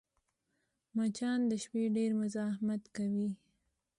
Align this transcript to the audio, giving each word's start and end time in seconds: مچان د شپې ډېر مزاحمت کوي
مچان 0.95 1.39
د 1.51 1.53
شپې 1.63 1.83
ډېر 1.95 2.11
مزاحمت 2.21 2.83
کوي 2.95 3.29